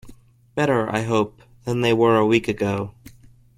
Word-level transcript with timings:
Better, 0.55 0.89
I 0.91 1.03
hope, 1.03 1.43
than 1.63 1.81
they 1.81 1.93
were 1.93 2.17
a 2.17 2.25
week 2.25 2.47
ago. 2.47 2.95